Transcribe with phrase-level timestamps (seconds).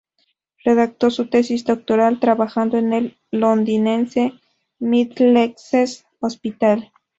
[0.63, 4.33] Redactó su tesis doctoral trabajando en el londinense
[4.79, 6.91] Middlesex Hospital.